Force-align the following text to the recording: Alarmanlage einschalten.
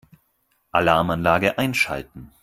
Alarmanlage 0.71 1.59
einschalten. 1.59 2.31